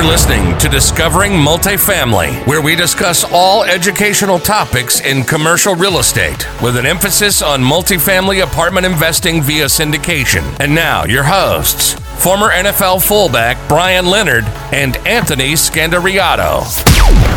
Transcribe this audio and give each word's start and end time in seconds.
You're 0.00 0.08
listening 0.08 0.56
to 0.60 0.68
Discovering 0.70 1.32
Multifamily, 1.32 2.46
where 2.46 2.62
we 2.62 2.74
discuss 2.74 3.22
all 3.30 3.64
educational 3.64 4.38
topics 4.38 5.02
in 5.02 5.24
commercial 5.24 5.74
real 5.74 5.98
estate 5.98 6.48
with 6.62 6.78
an 6.78 6.86
emphasis 6.86 7.42
on 7.42 7.60
multifamily 7.60 8.42
apartment 8.42 8.86
investing 8.86 9.42
via 9.42 9.66
syndication. 9.66 10.58
And 10.58 10.74
now, 10.74 11.04
your 11.04 11.22
hosts, 11.22 11.92
former 12.16 12.48
NFL 12.48 13.06
fullback 13.06 13.58
Brian 13.68 14.06
Leonard 14.06 14.44
and 14.72 14.96
Anthony 15.06 15.52
Scandariato. 15.52 16.64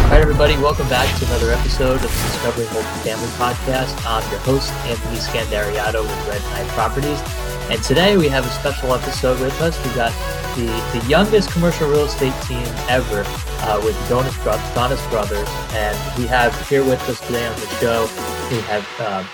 Right, 0.09 0.21
everybody, 0.21 0.55
welcome 0.55 0.87
back 0.87 1.13
to 1.19 1.25
another 1.25 1.51
episode 1.51 1.95
of 1.95 2.01
the 2.03 2.07
Discovering 2.07 2.67
Multifamily 2.69 3.27
Podcast. 3.35 3.93
I'm 4.07 4.31
your 4.31 4.39
host, 4.39 4.71
Anthony 4.85 5.17
Scandariato 5.17 6.03
with 6.03 6.27
Red 6.29 6.41
Knight 6.53 6.69
Properties. 6.69 7.19
And 7.71 7.81
today 7.81 8.17
we 8.17 8.27
have 8.27 8.45
a 8.45 8.49
special 8.49 8.93
episode 8.93 9.39
with 9.39 9.59
us. 9.61 9.77
We 9.85 9.95
got 9.95 10.11
the, 10.55 10.65
the 10.99 11.05
youngest 11.07 11.49
commercial 11.51 11.89
real 11.89 12.05
estate 12.05 12.33
team 12.43 12.61
ever 12.89 13.23
uh, 13.25 13.81
with 13.83 13.95
Donis, 14.09 14.33
Donis 14.75 15.09
Brothers. 15.09 15.47
And 15.71 16.17
we 16.17 16.27
have 16.27 16.53
here 16.67 16.83
with 16.83 17.01
us 17.09 17.19
today 17.25 17.47
on 17.47 17.55
the 17.55 17.67
show, 17.79 18.01
we 18.51 18.61
have 18.63 18.87
uh, 18.99 19.25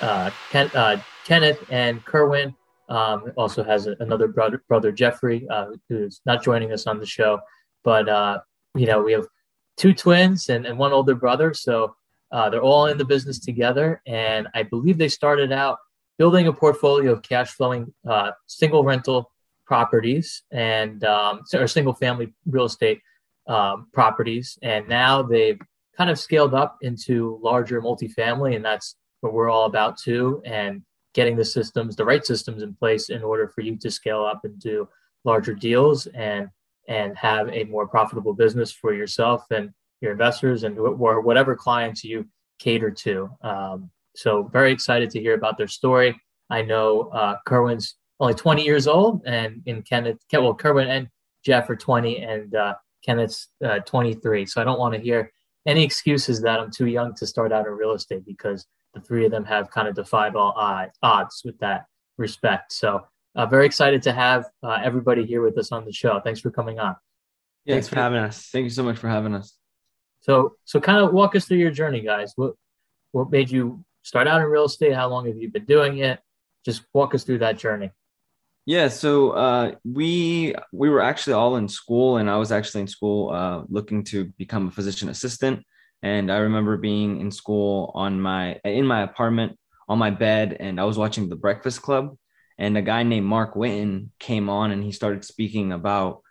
uh, 0.00 0.30
Ken, 0.50 0.70
uh, 0.74 1.00
Kenneth 1.24 1.62
and 1.70 2.02
Kerwin. 2.04 2.54
Um, 2.88 3.32
also 3.36 3.62
has 3.62 3.86
a, 3.86 3.94
another 4.00 4.28
brother, 4.28 4.64
brother 4.66 4.90
Jeffrey, 4.90 5.46
uh, 5.48 5.66
who's 5.88 6.22
not 6.24 6.42
joining 6.42 6.72
us 6.72 6.86
on 6.86 6.98
the 6.98 7.06
show. 7.06 7.38
But, 7.84 8.08
uh, 8.08 8.40
you 8.74 8.86
know, 8.86 9.02
we 9.02 9.12
have 9.12 9.26
two 9.76 9.92
twins 9.92 10.48
and, 10.48 10.64
and 10.64 10.78
one 10.78 10.92
older 10.92 11.14
brother. 11.14 11.52
So 11.52 11.94
they're 12.32 12.62
all 12.62 12.86
in 12.86 12.96
the 12.98 13.04
business 13.04 13.38
together. 13.38 14.00
And 14.06 14.48
I 14.54 14.62
believe 14.64 14.96
they 14.96 15.08
started 15.08 15.52
out 15.52 15.78
building 16.18 16.46
a 16.46 16.52
portfolio 16.52 17.12
of 17.12 17.22
cash 17.22 17.50
flowing 17.52 17.92
uh, 18.08 18.30
single 18.46 18.84
rental 18.84 19.30
properties 19.66 20.42
and 20.50 21.04
um, 21.04 21.42
or 21.54 21.66
single 21.66 21.94
family 21.94 22.32
real 22.46 22.66
estate 22.66 23.00
um, 23.46 23.88
properties. 23.92 24.58
And 24.62 24.88
now 24.88 25.22
they've 25.22 25.60
kind 25.96 26.10
of 26.10 26.18
scaled 26.18 26.54
up 26.54 26.78
into 26.82 27.38
larger 27.42 27.80
multifamily, 27.80 28.56
and 28.56 28.64
that's 28.64 28.96
what 29.20 29.32
we're 29.32 29.50
all 29.50 29.66
about 29.66 29.98
too. 29.98 30.42
And 30.44 30.82
getting 31.14 31.36
the 31.36 31.44
systems, 31.44 31.96
the 31.96 32.04
right 32.04 32.26
systems 32.26 32.62
in 32.62 32.74
place 32.74 33.08
in 33.08 33.22
order 33.22 33.48
for 33.48 33.60
you 33.60 33.76
to 33.76 33.90
scale 33.90 34.24
up 34.24 34.40
and 34.44 34.58
do 34.58 34.88
larger 35.24 35.54
deals 35.54 36.06
and 36.08 36.48
and 36.86 37.16
have 37.16 37.48
a 37.48 37.64
more 37.64 37.86
profitable 37.86 38.34
business 38.34 38.70
for 38.70 38.92
yourself 38.92 39.44
and 39.50 39.70
your 40.02 40.12
investors 40.12 40.64
and 40.64 40.78
or 40.78 41.20
whatever 41.22 41.56
clients 41.56 42.04
you 42.04 42.26
cater 42.58 42.90
to. 42.90 43.30
Um, 43.40 43.90
so 44.14 44.44
very 44.44 44.72
excited 44.72 45.10
to 45.10 45.20
hear 45.20 45.34
about 45.34 45.58
their 45.58 45.68
story. 45.68 46.20
I 46.50 46.62
know 46.62 47.10
uh, 47.12 47.36
Kerwin's 47.46 47.96
only 48.20 48.34
20 48.34 48.62
years 48.62 48.86
old, 48.86 49.22
and 49.26 49.62
in 49.66 49.82
Kenneth, 49.82 50.18
well, 50.32 50.54
Kerwin 50.54 50.88
and 50.88 51.08
Jeff 51.44 51.68
are 51.68 51.76
20, 51.76 52.18
and 52.18 52.54
uh, 52.54 52.74
Kenneth's 53.04 53.48
uh, 53.64 53.80
23. 53.80 54.46
So 54.46 54.60
I 54.60 54.64
don't 54.64 54.78
want 54.78 54.94
to 54.94 55.00
hear 55.00 55.30
any 55.66 55.82
excuses 55.82 56.40
that 56.42 56.60
I'm 56.60 56.70
too 56.70 56.86
young 56.86 57.14
to 57.16 57.26
start 57.26 57.52
out 57.52 57.66
in 57.66 57.72
real 57.72 57.92
estate 57.92 58.24
because 58.24 58.66
the 58.92 59.00
three 59.00 59.24
of 59.24 59.30
them 59.30 59.44
have 59.44 59.70
kind 59.70 59.88
of 59.88 59.94
defied 59.94 60.36
all 60.36 60.54
odds 61.02 61.42
with 61.44 61.58
that 61.58 61.86
respect. 62.18 62.72
So 62.72 63.04
uh, 63.34 63.46
very 63.46 63.66
excited 63.66 64.02
to 64.02 64.12
have 64.12 64.46
uh, 64.62 64.78
everybody 64.82 65.26
here 65.26 65.42
with 65.42 65.58
us 65.58 65.72
on 65.72 65.84
the 65.84 65.92
show. 65.92 66.20
Thanks 66.20 66.40
for 66.40 66.50
coming 66.50 66.78
on. 66.78 66.94
Yeah, 67.64 67.74
thanks 67.74 67.88
for 67.88 67.96
having 67.96 68.18
us. 68.18 68.48
Thank 68.52 68.64
you 68.64 68.70
so 68.70 68.82
much 68.84 68.98
for 68.98 69.08
having 69.08 69.34
us. 69.34 69.56
So, 70.20 70.54
so 70.64 70.80
kind 70.80 71.04
of 71.04 71.12
walk 71.12 71.34
us 71.34 71.46
through 71.46 71.58
your 71.58 71.70
journey, 71.70 72.00
guys. 72.00 72.32
What 72.36 72.54
what 73.12 73.30
made 73.30 73.50
you 73.50 73.84
start 74.04 74.28
out 74.28 74.40
in 74.40 74.46
real 74.46 74.66
estate? 74.66 74.94
How 74.94 75.08
long 75.08 75.26
have 75.26 75.36
you 75.36 75.50
been 75.50 75.64
doing 75.64 75.98
it? 75.98 76.20
Just 76.64 76.82
walk 76.92 77.14
us 77.14 77.24
through 77.24 77.38
that 77.38 77.58
journey. 77.58 77.90
Yeah, 78.66 78.88
so 78.88 79.32
uh, 79.32 79.72
we 79.84 80.54
we 80.72 80.88
were 80.88 81.02
actually 81.02 81.34
all 81.34 81.56
in 81.56 81.68
school, 81.68 82.18
and 82.18 82.30
I 82.30 82.36
was 82.36 82.52
actually 82.52 82.82
in 82.82 82.86
school 82.86 83.30
uh, 83.30 83.64
looking 83.68 84.04
to 84.04 84.26
become 84.38 84.68
a 84.68 84.70
physician 84.70 85.08
assistant. 85.08 85.64
And 86.02 86.30
I 86.30 86.38
remember 86.38 86.76
being 86.76 87.20
in 87.20 87.30
school 87.30 87.92
on 87.94 88.20
my 88.20 88.60
in 88.64 88.86
my 88.86 89.02
apartment 89.02 89.58
on 89.88 89.98
my 89.98 90.10
bed, 90.10 90.56
and 90.60 90.80
I 90.80 90.84
was 90.84 90.96
watching 90.96 91.28
The 91.28 91.36
Breakfast 91.36 91.82
Club, 91.82 92.16
and 92.56 92.78
a 92.78 92.82
guy 92.82 93.02
named 93.02 93.26
Mark 93.26 93.54
Witton 93.54 94.12
came 94.18 94.48
on, 94.48 94.70
and 94.70 94.82
he 94.82 94.92
started 94.92 95.24
speaking 95.24 95.72
about 95.72 96.22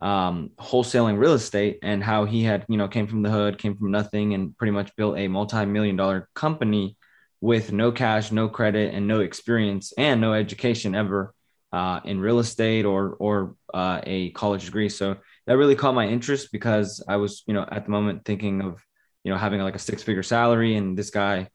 um, 0.00 0.50
wholesaling 0.58 1.18
real 1.18 1.34
estate 1.34 1.78
and 1.82 2.02
how 2.02 2.24
he 2.24 2.42
had 2.42 2.64
you 2.68 2.78
know 2.78 2.88
came 2.88 3.06
from 3.06 3.22
the 3.22 3.30
hood, 3.30 3.58
came 3.58 3.76
from 3.76 3.90
nothing, 3.90 4.32
and 4.32 4.56
pretty 4.56 4.72
much 4.72 4.96
built 4.96 5.18
a 5.18 5.28
multi 5.28 5.66
million 5.66 5.96
dollar 5.96 6.30
company 6.34 6.96
with 7.42 7.72
no 7.72 7.90
cash, 7.90 8.30
no 8.30 8.48
credit, 8.48 8.94
and 8.94 9.08
no 9.08 9.18
experience 9.20 9.92
and 9.98 10.20
no 10.20 10.32
education 10.32 10.94
ever 10.94 11.34
uh, 11.72 11.98
in 12.04 12.20
real 12.20 12.38
estate 12.38 12.84
or 12.84 13.16
or 13.18 13.56
uh, 13.74 14.00
a 14.04 14.30
college 14.30 14.64
degree. 14.64 14.88
So 14.88 15.16
that 15.46 15.56
really 15.56 15.74
caught 15.74 15.94
my 15.94 16.06
interest 16.06 16.52
because 16.52 17.04
I 17.06 17.16
was, 17.16 17.42
you 17.46 17.52
know, 17.52 17.66
at 17.70 17.84
the 17.84 17.90
moment 17.90 18.24
thinking 18.24 18.62
of, 18.62 18.80
you 19.24 19.32
know, 19.32 19.36
having 19.36 19.60
like 19.60 19.74
a 19.74 19.80
six 19.80 20.04
figure 20.04 20.22
salary, 20.22 20.76
and 20.76 20.96
this 20.96 21.10
guy 21.10 21.48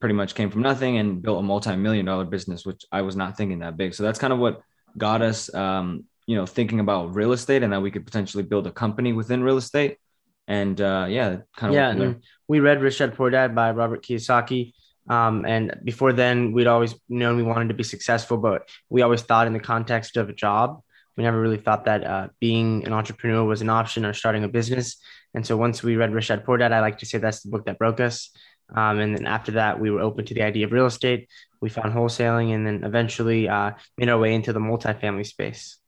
pretty 0.00 0.14
much 0.14 0.36
came 0.36 0.50
from 0.50 0.62
nothing 0.62 0.98
and 0.98 1.20
built 1.20 1.40
a 1.40 1.42
multi 1.42 1.74
million 1.74 2.06
dollar 2.06 2.24
business, 2.24 2.64
which 2.64 2.84
I 2.92 3.02
was 3.02 3.16
not 3.16 3.36
thinking 3.36 3.58
that 3.58 3.76
big. 3.76 3.92
So 3.94 4.04
that's 4.04 4.20
kind 4.20 4.32
of 4.32 4.38
what 4.38 4.62
got 4.96 5.20
us, 5.20 5.52
um, 5.52 6.04
you 6.26 6.36
know, 6.36 6.46
thinking 6.46 6.78
about 6.78 7.12
real 7.12 7.32
estate 7.32 7.64
and 7.64 7.72
that 7.72 7.82
we 7.82 7.90
could 7.90 8.06
potentially 8.06 8.44
build 8.44 8.68
a 8.68 8.70
company 8.70 9.12
within 9.12 9.42
real 9.42 9.56
estate. 9.56 9.98
And 10.46 10.80
uh, 10.80 11.06
yeah, 11.08 11.38
kind 11.56 11.74
of 11.74 11.98
yeah. 11.98 12.12
we 12.46 12.60
read 12.60 12.82
Rich 12.82 12.98
Dad 12.98 13.16
Poor 13.16 13.30
Dad 13.30 13.52
by 13.52 13.72
Robert 13.72 14.04
Kiyosaki 14.04 14.74
um, 15.08 15.44
and 15.44 15.80
before 15.84 16.12
then, 16.12 16.52
we'd 16.52 16.66
always 16.66 16.94
known 17.08 17.36
we 17.36 17.42
wanted 17.42 17.68
to 17.68 17.74
be 17.74 17.82
successful, 17.82 18.38
but 18.38 18.68
we 18.88 19.02
always 19.02 19.22
thought 19.22 19.46
in 19.46 19.52
the 19.52 19.60
context 19.60 20.16
of 20.16 20.28
a 20.28 20.32
job. 20.32 20.80
We 21.16 21.24
never 21.24 21.40
really 21.40 21.58
thought 21.58 21.84
that 21.84 22.04
uh, 22.04 22.28
being 22.40 22.84
an 22.86 22.92
entrepreneur 22.92 23.44
was 23.44 23.60
an 23.60 23.70
option 23.70 24.04
or 24.04 24.14
starting 24.14 24.44
a 24.44 24.48
business. 24.48 24.96
And 25.34 25.46
so 25.46 25.56
once 25.56 25.82
we 25.82 25.96
read 25.96 26.12
Rich 26.12 26.28
Dad 26.28 26.44
Poor 26.44 26.56
Dad, 26.56 26.72
I 26.72 26.80
like 26.80 26.98
to 26.98 27.06
say 27.06 27.18
that's 27.18 27.42
the 27.42 27.50
book 27.50 27.66
that 27.66 27.78
broke 27.78 28.00
us. 28.00 28.30
Um, 28.74 28.98
and 28.98 29.16
then 29.16 29.26
after 29.26 29.52
that, 29.52 29.78
we 29.78 29.90
were 29.90 30.00
open 30.00 30.24
to 30.24 30.34
the 30.34 30.42
idea 30.42 30.64
of 30.64 30.72
real 30.72 30.86
estate. 30.86 31.28
We 31.60 31.68
found 31.68 31.92
wholesaling 31.92 32.54
and 32.54 32.66
then 32.66 32.82
eventually 32.82 33.48
uh, 33.48 33.72
made 33.98 34.08
our 34.08 34.18
way 34.18 34.34
into 34.34 34.52
the 34.52 34.60
multifamily 34.60 35.26
space. 35.26 35.78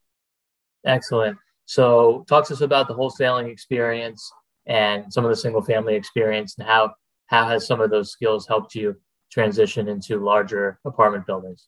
Excellent. 0.85 1.37
So, 1.65 2.23
talk 2.29 2.47
to 2.47 2.53
us 2.53 2.61
about 2.61 2.87
the 2.87 2.93
wholesaling 2.93 3.51
experience 3.51 4.31
and 4.67 5.11
some 5.11 5.25
of 5.25 5.29
the 5.29 5.35
single 5.35 5.61
family 5.61 5.95
experience 5.95 6.55
and 6.57 6.67
how 6.67 6.93
how 7.25 7.45
has 7.45 7.67
some 7.67 7.81
of 7.81 7.89
those 7.89 8.11
skills 8.11 8.47
helped 8.47 8.73
you 8.73 8.95
transition 9.31 9.87
into 9.87 10.19
larger 10.23 10.79
apartment 10.85 11.25
buildings? 11.25 11.67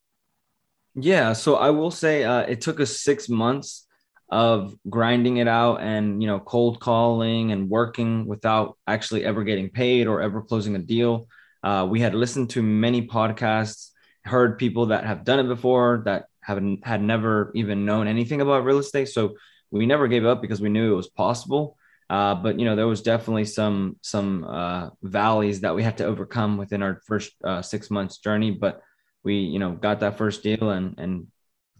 Yeah, 0.95 1.33
so 1.33 1.55
I 1.55 1.69
will 1.69 1.91
say 1.91 2.23
uh, 2.23 2.41
it 2.41 2.61
took 2.61 2.79
us 2.79 2.99
six 2.99 3.29
months 3.29 3.85
of 4.31 4.75
grinding 4.87 5.37
it 5.37 5.47
out 5.47 5.81
and 5.81 6.21
you 6.21 6.27
know 6.27 6.39
cold 6.39 6.79
calling 6.79 7.51
and 7.51 7.67
working 7.67 8.27
without 8.27 8.77
actually 8.85 9.25
ever 9.25 9.43
getting 9.43 9.69
paid 9.69 10.07
or 10.07 10.21
ever 10.21 10.41
closing 10.41 10.75
a 10.75 10.79
deal. 10.79 11.27
Uh, 11.63 11.87
we 11.89 11.99
had 11.99 12.13
listened 12.13 12.49
to 12.51 12.61
many 12.61 13.07
podcasts, 13.07 13.89
heard 14.23 14.57
people 14.57 14.87
that 14.87 15.05
have 15.05 15.23
done 15.23 15.39
it 15.39 15.47
before 15.47 16.03
that 16.05 16.25
haven't 16.41 16.85
had 16.85 17.01
never 17.01 17.51
even 17.55 17.85
known 17.85 18.07
anything 18.07 18.41
about 18.41 18.63
real 18.63 18.77
estate. 18.79 19.09
So 19.09 19.35
we 19.71 19.85
never 19.85 20.07
gave 20.07 20.25
up 20.25 20.41
because 20.41 20.61
we 20.61 20.69
knew 20.69 20.93
it 20.93 20.97
was 20.97 21.09
possible. 21.09 21.77
Uh, 22.09 22.33
but 22.35 22.59
you 22.59 22.65
know, 22.65 22.75
there 22.75 22.87
was 22.87 23.01
definitely 23.01 23.45
some 23.45 23.97
some 24.01 24.43
uh, 24.43 24.89
valleys 25.03 25.61
that 25.61 25.75
we 25.75 25.83
had 25.83 25.97
to 25.97 26.05
overcome 26.05 26.57
within 26.57 26.81
our 26.81 27.01
first 27.05 27.33
uh, 27.43 27.61
six 27.61 27.91
months 27.91 28.17
journey. 28.17 28.51
But 28.51 28.81
we, 29.23 29.35
you 29.35 29.59
know, 29.59 29.73
got 29.73 29.99
that 29.99 30.17
first 30.17 30.41
deal, 30.41 30.71
and 30.71 30.95
and 30.97 31.27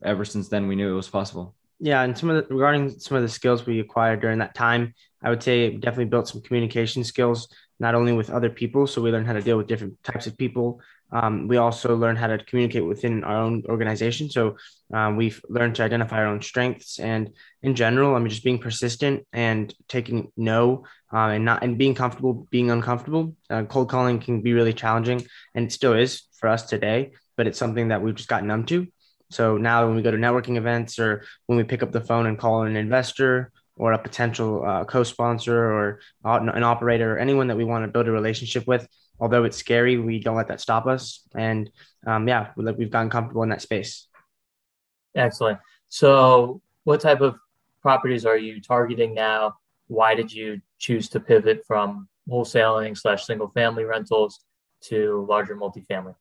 ever 0.04 0.26
since 0.26 0.48
then, 0.50 0.68
we 0.68 0.76
knew 0.76 0.92
it 0.92 0.96
was 0.96 1.10
possible. 1.10 1.56
Yeah, 1.80 2.04
and 2.04 2.16
some 2.18 2.30
of 2.30 2.48
the 2.48 2.54
regarding 2.54 2.90
some 3.00 3.18
of 3.18 3.24
the 3.24 3.30
skills 3.30 3.66
we 3.66 3.80
acquired 3.80 4.22
during 4.22 4.40
that 4.40 4.54
time, 4.54 4.94
I 5.24 5.30
would 5.30 5.42
say 5.42 5.72
definitely 5.72 6.06
built 6.06 6.28
some 6.28 6.42
communication 6.42 7.04
skills, 7.04 7.48
not 7.80 7.96
only 7.96 8.14
with 8.14 8.30
other 8.30 8.50
people, 8.50 8.88
so 8.88 9.02
we 9.02 9.12
learn 9.12 9.26
how 9.26 9.34
to 9.34 9.42
deal 9.42 9.58
with 9.58 9.68
different 9.68 10.04
types 10.04 10.28
of 10.28 10.38
people, 10.38 10.82
um, 11.12 11.48
we 11.48 11.58
also 11.58 11.96
learn 11.96 12.16
how 12.16 12.28
to 12.28 12.38
communicate 12.38 12.86
within 12.86 13.24
our 13.24 13.38
own 13.38 13.64
organization. 13.68 14.30
So 14.30 14.58
um, 14.94 15.16
we've 15.16 15.42
learned 15.50 15.76
to 15.76 15.84
identify 15.84 16.18
our 16.18 16.28
own 16.28 16.42
strengths, 16.42 17.00
and 17.00 17.32
in 17.64 17.76
general, 17.76 18.16
I 18.16 18.20
mean, 18.20 18.30
just 18.30 18.44
being 18.44 18.60
persistent 18.60 19.26
and 19.34 19.74
taking 19.88 20.32
no, 20.38 20.86
uh, 21.12 21.30
and 21.30 21.46
not 21.46 21.64
and 21.64 21.78
being 21.78 21.96
comfortable 21.96 22.48
being 22.52 22.70
uncomfortable. 22.70 23.36
Uh, 23.50 23.64
cold 23.64 23.90
calling 23.90 24.20
can 24.20 24.42
be 24.42 24.54
really 24.54 24.74
challenging, 24.74 25.26
and 25.56 25.66
it 25.66 25.72
still 25.72 25.94
is 25.94 26.24
for 26.38 26.48
us 26.50 26.64
today. 26.64 27.14
But 27.38 27.48
it's 27.48 27.58
something 27.58 27.88
that 27.88 28.02
we've 28.02 28.16
just 28.16 28.30
gotten 28.30 28.48
numb 28.48 28.66
to. 28.66 28.88
So 29.32 29.58
now, 29.58 29.86
when 29.86 29.96
we 29.96 30.02
go 30.02 30.12
to 30.12 30.18
networking 30.18 30.58
events 30.58 31.00
or 31.00 31.24
when 31.46 31.58
we 31.58 31.64
pick 31.64 31.84
up 31.84 31.92
the 31.92 32.02
phone 32.02 32.26
and 32.26 32.38
call 32.38 32.64
an 32.64 32.76
investor 32.76 33.52
or 33.80 33.94
a 33.94 33.98
potential 33.98 34.64
uh, 34.66 34.84
co-sponsor 34.84 35.58
or 35.58 36.00
an 36.26 36.64
operator 36.64 37.16
or 37.16 37.18
anyone 37.18 37.48
that 37.48 37.58
we 37.58 37.64
want 37.64 37.84
to 37.84 37.88
build 37.88 38.08
a 38.08 38.12
relationship 38.12 38.68
with, 38.68 38.86
although 39.20 39.46
it's 39.46 39.58
scary, 39.58 39.98
we 39.98 40.20
don't 40.20 40.36
let 40.36 40.50
that 40.50 40.62
stop 40.62 40.86
us. 40.86 41.22
And 41.34 41.72
um, 42.06 42.28
yeah, 42.28 42.50
we've 42.56 42.92
gotten 42.92 43.10
comfortable 43.10 43.44
in 43.44 43.50
that 43.50 43.62
space. 43.62 44.08
Excellent. 45.16 45.60
So, 45.88 46.62
what 46.84 47.02
type 47.02 47.22
of 47.22 47.36
properties 47.82 48.26
are 48.26 48.38
you 48.38 48.62
targeting 48.62 49.14
now? 49.14 49.56
Why 49.88 50.14
did 50.14 50.32
you 50.32 50.62
choose 50.78 51.10
to 51.10 51.20
pivot 51.20 51.64
from 51.66 52.08
wholesaling 52.30 52.98
slash 52.98 53.26
single 53.26 53.50
family 53.50 53.86
rentals 53.86 54.42
to 54.82 55.26
larger 55.28 55.56
multifamily? 55.56 56.16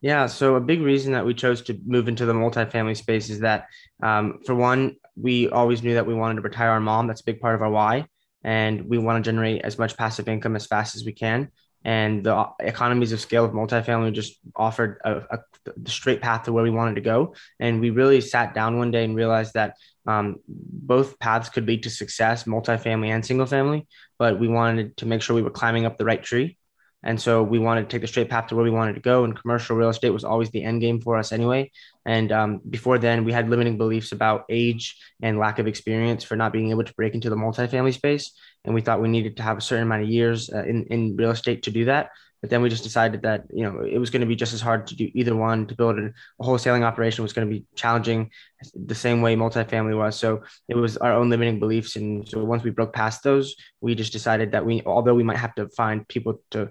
Yeah, 0.00 0.26
so 0.26 0.56
a 0.56 0.60
big 0.60 0.80
reason 0.80 1.12
that 1.12 1.24
we 1.24 1.32
chose 1.32 1.62
to 1.62 1.78
move 1.86 2.08
into 2.08 2.26
the 2.26 2.32
multifamily 2.32 2.96
space 2.96 3.30
is 3.30 3.38
that, 3.40 3.68
um, 4.02 4.40
for 4.44 4.54
one, 4.54 4.96
we 5.16 5.48
always 5.48 5.82
knew 5.82 5.94
that 5.94 6.06
we 6.06 6.14
wanted 6.14 6.36
to 6.36 6.42
retire 6.42 6.70
our 6.70 6.80
mom. 6.80 7.06
That's 7.06 7.20
a 7.20 7.24
big 7.24 7.40
part 7.40 7.54
of 7.54 7.62
our 7.62 7.70
why. 7.70 8.06
And 8.44 8.88
we 8.88 8.98
want 8.98 9.22
to 9.24 9.30
generate 9.30 9.62
as 9.62 9.78
much 9.78 9.96
passive 9.96 10.28
income 10.28 10.56
as 10.56 10.66
fast 10.66 10.96
as 10.96 11.04
we 11.04 11.12
can. 11.12 11.50
And 11.84 12.24
the 12.24 12.48
economies 12.60 13.12
of 13.12 13.20
scale 13.20 13.44
of 13.44 13.52
multifamily 13.52 14.12
just 14.12 14.38
offered 14.54 15.00
a, 15.04 15.16
a, 15.18 15.38
a 15.66 15.90
straight 15.90 16.20
path 16.20 16.44
to 16.44 16.52
where 16.52 16.62
we 16.62 16.70
wanted 16.70 16.94
to 16.94 17.00
go. 17.00 17.34
And 17.58 17.80
we 17.80 17.90
really 17.90 18.20
sat 18.20 18.54
down 18.54 18.78
one 18.78 18.90
day 18.90 19.04
and 19.04 19.16
realized 19.16 19.54
that 19.54 19.76
um, 20.06 20.36
both 20.48 21.18
paths 21.18 21.48
could 21.48 21.66
lead 21.66 21.82
to 21.84 21.90
success, 21.90 22.44
multifamily 22.44 23.08
and 23.08 23.24
single 23.24 23.46
family. 23.46 23.86
But 24.18 24.38
we 24.38 24.48
wanted 24.48 24.96
to 24.98 25.06
make 25.06 25.22
sure 25.22 25.34
we 25.34 25.42
were 25.42 25.50
climbing 25.50 25.84
up 25.84 25.98
the 25.98 26.04
right 26.04 26.22
tree 26.22 26.56
and 27.04 27.20
so 27.20 27.42
we 27.42 27.58
wanted 27.58 27.82
to 27.82 27.88
take 27.88 28.00
the 28.00 28.06
straight 28.06 28.28
path 28.28 28.46
to 28.48 28.54
where 28.54 28.64
we 28.64 28.70
wanted 28.70 28.94
to 28.94 29.00
go. 29.00 29.24
And 29.24 29.38
commercial 29.38 29.76
real 29.76 29.88
estate 29.88 30.10
was 30.10 30.24
always 30.24 30.50
the 30.50 30.62
end 30.62 30.80
game 30.80 31.00
for 31.00 31.16
us 31.16 31.32
anyway. 31.32 31.70
And 32.06 32.30
um, 32.30 32.60
before 32.68 32.98
then, 32.98 33.24
we 33.24 33.32
had 33.32 33.50
limiting 33.50 33.76
beliefs 33.76 34.12
about 34.12 34.44
age 34.48 34.96
and 35.20 35.38
lack 35.38 35.58
of 35.58 35.66
experience 35.66 36.22
for 36.22 36.36
not 36.36 36.52
being 36.52 36.70
able 36.70 36.84
to 36.84 36.94
break 36.94 37.14
into 37.14 37.30
the 37.30 37.36
multifamily 37.36 37.94
space. 37.94 38.32
And 38.64 38.74
we 38.74 38.80
thought 38.80 39.02
we 39.02 39.08
needed 39.08 39.36
to 39.38 39.42
have 39.42 39.58
a 39.58 39.60
certain 39.60 39.84
amount 39.84 40.02
of 40.02 40.08
years 40.08 40.50
uh, 40.52 40.62
in, 40.62 40.84
in 40.86 41.16
real 41.16 41.30
estate 41.30 41.64
to 41.64 41.70
do 41.70 41.86
that. 41.86 42.10
But 42.42 42.50
then 42.50 42.60
we 42.60 42.68
just 42.68 42.82
decided 42.82 43.22
that 43.22 43.44
you 43.54 43.62
know 43.62 43.80
it 43.80 43.98
was 43.98 44.10
going 44.10 44.20
to 44.20 44.26
be 44.26 44.36
just 44.36 44.52
as 44.52 44.60
hard 44.60 44.88
to 44.88 44.96
do 44.96 45.08
either 45.14 45.34
one. 45.34 45.66
To 45.68 45.74
build 45.74 45.98
a, 45.98 46.12
wholesaling 46.40 46.82
operation 46.82 47.22
was 47.22 47.32
going 47.32 47.48
to 47.48 47.54
be 47.54 47.64
challenging, 47.76 48.30
the 48.74 48.94
same 48.94 49.22
way 49.22 49.36
multifamily 49.36 49.96
was. 49.96 50.18
So 50.18 50.42
it 50.68 50.74
was 50.74 50.96
our 50.96 51.12
own 51.12 51.30
limiting 51.30 51.60
beliefs, 51.60 51.96
and 51.96 52.28
so 52.28 52.44
once 52.44 52.64
we 52.64 52.70
broke 52.70 52.92
past 52.92 53.22
those, 53.22 53.54
we 53.80 53.94
just 53.94 54.12
decided 54.12 54.52
that 54.52 54.66
we, 54.66 54.82
although 54.84 55.14
we 55.14 55.22
might 55.22 55.38
have 55.38 55.54
to 55.54 55.68
find 55.68 56.06
people 56.08 56.42
to 56.50 56.68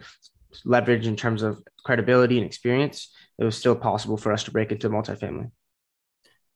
leverage 0.65 1.07
in 1.07 1.15
terms 1.15 1.41
of 1.41 1.63
credibility 1.85 2.37
and 2.37 2.45
experience, 2.45 3.09
it 3.39 3.45
was 3.45 3.57
still 3.57 3.75
possible 3.75 4.17
for 4.17 4.33
us 4.33 4.43
to 4.43 4.51
break 4.51 4.71
into 4.71 4.89
multifamily. 4.89 5.49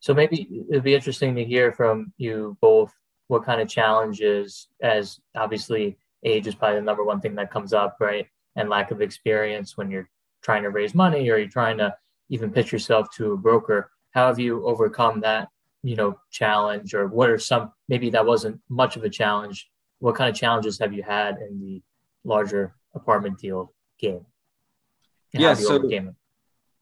So 0.02 0.14
maybe 0.14 0.66
it'd 0.70 0.84
be 0.84 0.94
interesting 0.94 1.36
to 1.36 1.44
hear 1.44 1.72
from 1.72 2.14
you 2.18 2.58
both 2.62 2.94
what 3.28 3.46
kind 3.46 3.62
of 3.62 3.68
challenges, 3.68 4.68
as 4.82 5.20
obviously 5.36 5.98
age 6.24 6.48
is 6.48 6.56
probably 6.56 6.80
the 6.80 6.84
number 6.84 7.04
one 7.04 7.22
thing 7.22 7.36
that 7.36 7.52
comes 7.52 7.74
up, 7.74 7.98
right? 8.00 8.28
And 8.56 8.70
lack 8.70 8.92
of 8.92 9.02
experience 9.02 9.78
when 9.78 9.92
you're 9.92 10.10
trying 10.42 10.64
to 10.64 10.70
raise 10.70 10.94
money 10.96 11.30
or 11.30 11.38
you're 11.38 11.48
trying 11.48 11.78
to 11.78 11.96
even 12.30 12.52
pitch 12.52 12.72
yourself 12.72 13.08
to 13.16 13.34
a 13.34 13.38
broker. 13.38 13.92
How 14.12 14.28
have 14.28 14.40
you 14.40 14.66
overcome 14.66 15.22
that 15.22 15.50
you 15.84 15.96
know 15.96 16.20
challenge 16.32 16.94
or 16.96 17.08
what 17.08 17.30
are 17.30 17.38
some 17.38 17.72
maybe 17.88 18.10
that 18.10 18.26
wasn't 18.26 18.60
much 18.70 18.96
of 18.96 19.04
a 19.04 19.10
challenge. 19.10 19.70
What 20.00 20.16
kind 20.16 20.30
of 20.30 20.36
challenges 20.36 20.80
have 20.80 20.94
you 20.94 21.04
had 21.04 21.38
in 21.38 21.60
the 21.60 21.82
larger 22.24 22.76
apartment 22.94 23.40
deal 23.40 23.74
game? 24.00 24.26
Yeah 25.32 25.54
so 25.54 25.90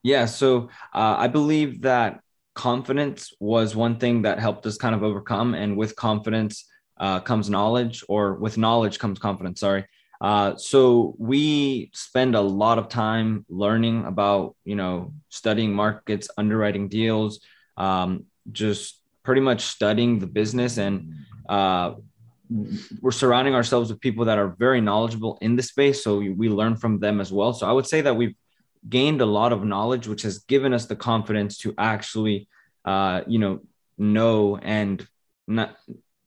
yeah 0.04 0.26
so 0.26 0.70
uh, 0.94 1.16
i 1.18 1.28
believe 1.28 1.82
that 1.82 2.20
confidence 2.54 3.34
was 3.40 3.76
one 3.76 3.98
thing 3.98 4.22
that 4.22 4.40
helped 4.40 4.66
us 4.66 4.78
kind 4.78 4.94
of 4.94 5.02
overcome 5.02 5.56
and 5.56 5.76
with 5.76 5.96
confidence 5.96 6.66
uh, 7.00 7.20
comes 7.20 7.50
knowledge 7.50 8.04
or 8.08 8.36
with 8.36 8.58
knowledge 8.58 9.00
comes 9.00 9.18
confidence 9.18 9.60
sorry 9.62 9.86
uh, 10.24 10.56
so 10.56 11.16
we 11.18 11.92
spend 11.94 12.34
a 12.34 12.42
lot 12.42 12.78
of 12.78 12.88
time 12.88 13.46
learning 13.50 14.06
about, 14.06 14.56
you 14.64 14.74
know, 14.74 15.14
studying 15.28 15.74
markets, 15.74 16.30
underwriting 16.38 16.88
deals, 16.88 17.42
um, 17.76 18.24
just 18.50 19.02
pretty 19.24 19.42
much 19.42 19.64
studying 19.64 20.20
the 20.20 20.28
business. 20.28 20.78
And 20.78 21.14
uh, 21.50 21.96
we're 23.02 23.12
surrounding 23.12 23.54
ourselves 23.54 23.92
with 23.92 24.00
people 24.00 24.24
that 24.26 24.38
are 24.38 24.48
very 24.48 24.80
knowledgeable 24.80 25.38
in 25.42 25.58
the 25.58 25.62
space. 25.62 26.02
So 26.02 26.20
we, 26.20 26.48
learn 26.48 26.78
from 26.78 27.00
them 27.00 27.20
as 27.20 27.30
well. 27.34 27.52
So 27.52 27.68
I 27.68 27.74
would 27.74 27.86
say 27.86 28.00
that 28.00 28.16
we've 28.16 28.36
gained 28.88 29.20
a 29.20 29.26
lot 29.26 29.52
of 29.52 29.66
knowledge, 29.66 30.08
which 30.08 30.22
has 30.22 30.40
given 30.40 30.74
us 30.74 30.86
the 30.86 30.96
confidence 30.96 31.58
to 31.60 31.74
actually, 31.78 32.48
uh, 32.86 33.24
you 33.28 33.40
know, 33.40 33.60
know 33.98 34.56
and 34.56 35.06
not 35.50 35.76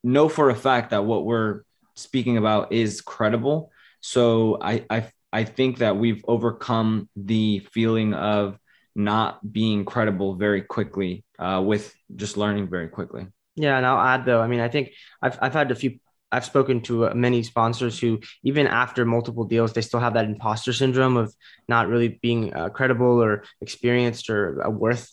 know 0.04 0.28
for 0.28 0.50
a 0.50 0.54
fact 0.54 0.90
that 0.90 1.06
what 1.06 1.24
we're 1.24 1.62
speaking 1.94 2.36
about 2.36 2.72
is 2.74 3.00
credible 3.00 3.70
so 4.06 4.56
I, 4.62 4.84
I, 4.88 5.10
I 5.32 5.42
think 5.42 5.78
that 5.78 5.96
we've 5.96 6.24
overcome 6.28 7.08
the 7.16 7.58
feeling 7.72 8.14
of 8.14 8.56
not 8.94 9.52
being 9.52 9.84
credible 9.84 10.36
very 10.36 10.62
quickly 10.62 11.24
uh, 11.40 11.60
with 11.66 11.92
just 12.14 12.36
learning 12.36 12.68
very 12.70 12.86
quickly. 12.86 13.26
Yeah, 13.56 13.76
and 13.76 13.84
I'll 13.84 13.98
add 13.98 14.24
though. 14.24 14.40
I 14.40 14.46
mean, 14.46 14.60
I 14.60 14.68
think 14.68 14.92
I've 15.20 15.36
I've 15.42 15.54
had 15.54 15.72
a 15.72 15.74
few 15.74 15.98
I've 16.32 16.44
spoken 16.44 16.80
to 16.82 17.06
uh, 17.06 17.14
many 17.14 17.42
sponsors 17.42 17.98
who, 17.98 18.20
even 18.42 18.66
after 18.66 19.04
multiple 19.04 19.44
deals, 19.44 19.72
they 19.72 19.80
still 19.80 20.00
have 20.00 20.14
that 20.14 20.24
imposter 20.24 20.72
syndrome 20.72 21.16
of 21.16 21.34
not 21.68 21.88
really 21.88 22.18
being 22.20 22.52
uh, 22.52 22.68
credible 22.68 23.22
or 23.22 23.44
experienced 23.60 24.28
or 24.28 24.66
uh, 24.66 24.70
worth 24.70 25.12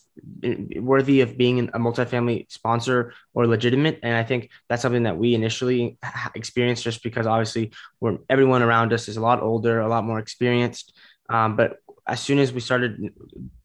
worthy 0.76 1.22
of 1.22 1.36
being 1.36 1.58
a 1.58 1.78
multifamily 1.78 2.50
sponsor 2.50 3.14
or 3.32 3.46
legitimate. 3.46 3.98
And 4.02 4.14
I 4.16 4.22
think 4.22 4.50
that's 4.68 4.82
something 4.82 5.04
that 5.04 5.16
we 5.16 5.34
initially 5.34 5.98
experienced 6.34 6.84
just 6.84 7.02
because 7.02 7.26
obviously 7.26 7.72
we're 8.00 8.18
everyone 8.28 8.62
around 8.62 8.92
us 8.92 9.08
is 9.08 9.16
a 9.16 9.20
lot 9.20 9.42
older, 9.42 9.80
a 9.80 9.88
lot 9.88 10.04
more 10.04 10.18
experienced. 10.18 10.96
Um, 11.28 11.56
but 11.56 11.78
as 12.06 12.20
soon 12.20 12.38
as 12.38 12.52
we 12.52 12.60
started 12.60 13.12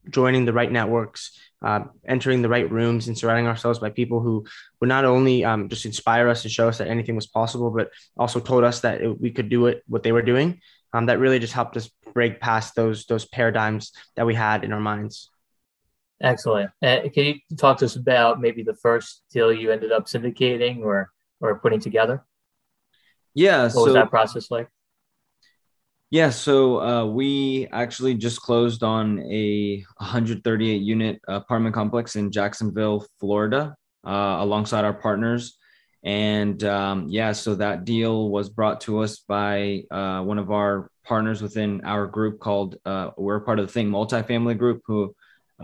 joining 0.08 0.44
the 0.44 0.52
right 0.52 0.70
networks, 0.70 1.38
uh, 1.62 1.84
entering 2.06 2.42
the 2.42 2.48
right 2.48 2.70
rooms, 2.70 3.08
and 3.08 3.16
surrounding 3.16 3.46
ourselves 3.46 3.78
by 3.78 3.90
people 3.90 4.20
who 4.20 4.44
would 4.80 4.88
not 4.88 5.04
only 5.04 5.44
um, 5.44 5.68
just 5.68 5.86
inspire 5.86 6.28
us 6.28 6.44
and 6.44 6.52
show 6.52 6.68
us 6.68 6.78
that 6.78 6.88
anything 6.88 7.16
was 7.16 7.26
possible, 7.26 7.70
but 7.70 7.90
also 8.16 8.40
told 8.40 8.64
us 8.64 8.80
that 8.80 9.00
it, 9.00 9.20
we 9.20 9.30
could 9.30 9.48
do 9.48 9.66
it 9.66 9.82
what 9.86 10.02
they 10.02 10.12
were 10.12 10.22
doing. 10.22 10.60
Um, 10.92 11.06
that 11.06 11.20
really 11.20 11.38
just 11.38 11.52
helped 11.52 11.76
us 11.76 11.90
break 12.12 12.40
past 12.40 12.74
those 12.74 13.06
those 13.06 13.24
paradigms 13.26 13.92
that 14.16 14.26
we 14.26 14.34
had 14.34 14.64
in 14.64 14.72
our 14.72 14.80
minds. 14.80 15.30
Excellent. 16.22 16.70
Uh, 16.82 17.00
can 17.14 17.24
you 17.24 17.34
talk 17.56 17.78
to 17.78 17.84
us 17.84 17.96
about 17.96 18.40
maybe 18.40 18.62
the 18.62 18.74
first 18.74 19.22
deal 19.32 19.52
you 19.52 19.70
ended 19.70 19.92
up 19.92 20.06
syndicating 20.06 20.80
or 20.80 21.10
or 21.40 21.58
putting 21.58 21.80
together? 21.80 22.24
Yeah. 23.34 23.64
What 23.64 23.72
so, 23.72 23.84
was 23.84 23.94
that 23.94 24.10
process 24.10 24.50
like? 24.50 24.68
Yeah, 26.12 26.30
so 26.30 26.80
uh, 26.80 27.06
we 27.06 27.68
actually 27.70 28.14
just 28.14 28.40
closed 28.40 28.82
on 28.82 29.20
a 29.30 29.76
138 29.98 30.82
unit 30.82 31.20
apartment 31.28 31.72
complex 31.72 32.16
in 32.16 32.32
Jacksonville, 32.32 33.06
Florida, 33.20 33.76
uh, 34.04 34.38
alongside 34.40 34.84
our 34.84 34.92
partners. 34.92 35.56
And 36.02 36.64
um, 36.64 37.06
yeah, 37.08 37.30
so 37.30 37.54
that 37.54 37.84
deal 37.84 38.28
was 38.28 38.48
brought 38.48 38.80
to 38.82 38.98
us 39.00 39.18
by 39.20 39.84
uh, 39.92 40.22
one 40.22 40.38
of 40.38 40.50
our 40.50 40.90
partners 41.04 41.42
within 41.42 41.82
our 41.84 42.08
group 42.08 42.40
called, 42.40 42.76
uh, 42.84 43.10
we're 43.16 43.38
part 43.38 43.60
of 43.60 43.68
the 43.68 43.72
Think 43.72 43.88
Multifamily 43.88 44.58
Group, 44.58 44.82
who, 44.86 45.14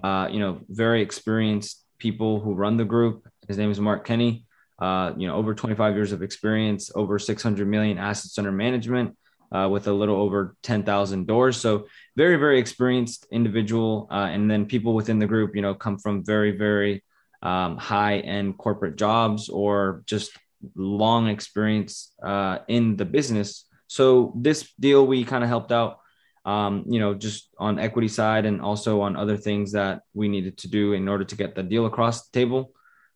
uh, 0.00 0.28
you 0.30 0.38
know, 0.38 0.60
very 0.68 1.02
experienced 1.02 1.82
people 1.98 2.38
who 2.38 2.54
run 2.54 2.76
the 2.76 2.84
group. 2.84 3.26
His 3.48 3.58
name 3.58 3.72
is 3.72 3.80
Mark 3.80 4.06
Kenney. 4.06 4.44
Uh, 4.78 5.12
you 5.16 5.26
know, 5.26 5.34
over 5.34 5.54
25 5.56 5.96
years 5.96 6.12
of 6.12 6.22
experience, 6.22 6.92
over 6.94 7.18
600 7.18 7.66
million 7.66 7.98
assets 7.98 8.38
under 8.38 8.52
management 8.52 9.16
uh, 9.52 9.68
with 9.70 9.86
a 9.86 9.92
little 9.92 10.16
over 10.16 10.56
10,000 10.62 11.26
doors. 11.26 11.56
So 11.56 11.86
very, 12.16 12.36
very 12.36 12.58
experienced 12.58 13.26
individual. 13.30 14.08
Uh, 14.10 14.28
and 14.30 14.50
then 14.50 14.66
people 14.66 14.94
within 14.94 15.18
the 15.18 15.26
group, 15.26 15.54
you 15.54 15.62
know, 15.62 15.74
come 15.74 15.98
from 15.98 16.24
very, 16.24 16.56
very 16.56 17.04
um, 17.42 17.76
high 17.76 18.18
end 18.18 18.58
corporate 18.58 18.96
jobs 18.96 19.48
or 19.48 20.02
just 20.06 20.30
long 20.74 21.28
experience 21.28 22.12
uh, 22.22 22.58
in 22.68 22.96
the 22.96 23.04
business. 23.04 23.66
So 23.86 24.32
this 24.36 24.72
deal, 24.80 25.06
we 25.06 25.24
kind 25.24 25.44
of 25.44 25.48
helped 25.48 25.70
out, 25.70 25.98
um, 26.44 26.84
you 26.88 26.98
know, 26.98 27.14
just 27.14 27.48
on 27.58 27.78
equity 27.78 28.08
side 28.08 28.46
and 28.46 28.60
also 28.60 29.00
on 29.02 29.16
other 29.16 29.36
things 29.36 29.72
that 29.72 30.02
we 30.14 30.28
needed 30.28 30.58
to 30.58 30.68
do 30.68 30.92
in 30.92 31.08
order 31.08 31.24
to 31.24 31.36
get 31.36 31.54
the 31.54 31.62
deal 31.62 31.86
across 31.86 32.28
the 32.28 32.38
table. 32.38 32.72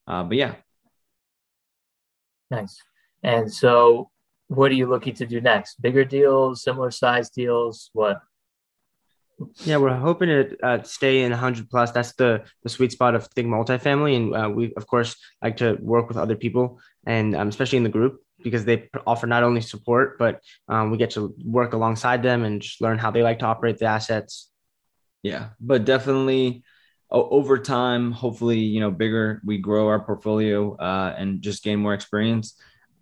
Uh, 0.06 0.24
but 0.24 0.36
yeah. 0.36 0.54
Nice. 2.50 2.80
And 3.22 3.52
so 3.52 4.10
what 4.50 4.72
are 4.72 4.74
you 4.74 4.86
looking 4.86 5.14
to 5.14 5.26
do 5.26 5.40
next? 5.40 5.80
Bigger 5.80 6.04
deals, 6.04 6.64
similar 6.64 6.90
size 6.90 7.30
deals? 7.30 7.90
What? 7.92 8.20
Yeah, 9.64 9.76
we're 9.76 9.94
hoping 9.94 10.28
to 10.28 10.56
uh, 10.62 10.82
stay 10.82 11.22
in 11.22 11.30
100 11.30 11.70
plus. 11.70 11.92
That's 11.92 12.12
the 12.14 12.42
the 12.62 12.68
sweet 12.68 12.92
spot 12.92 13.14
of 13.14 13.26
Think 13.28 13.48
Multifamily, 13.48 14.16
and 14.16 14.34
uh, 14.34 14.50
we 14.50 14.74
of 14.76 14.86
course 14.86 15.16
like 15.40 15.56
to 15.58 15.78
work 15.80 16.08
with 16.08 16.16
other 16.16 16.34
people, 16.34 16.80
and 17.06 17.34
um, 17.36 17.48
especially 17.48 17.78
in 17.78 17.84
the 17.84 17.96
group 17.98 18.20
because 18.42 18.64
they 18.64 18.88
offer 19.06 19.26
not 19.26 19.44
only 19.44 19.60
support, 19.60 20.18
but 20.18 20.40
um, 20.68 20.90
we 20.90 20.98
get 20.98 21.10
to 21.10 21.34
work 21.44 21.72
alongside 21.72 22.22
them 22.22 22.42
and 22.42 22.60
just 22.60 22.80
learn 22.80 22.98
how 22.98 23.10
they 23.10 23.22
like 23.22 23.38
to 23.38 23.46
operate 23.46 23.78
the 23.78 23.84
assets. 23.84 24.50
Yeah, 25.22 25.50
but 25.60 25.84
definitely 25.84 26.64
over 27.10 27.58
time, 27.58 28.12
hopefully, 28.12 28.58
you 28.58 28.80
know, 28.80 28.90
bigger, 28.90 29.40
we 29.44 29.58
grow 29.58 29.88
our 29.88 30.00
portfolio 30.00 30.76
uh, 30.76 31.14
and 31.16 31.42
just 31.42 31.62
gain 31.62 31.78
more 31.78 31.94
experience. 31.94 32.54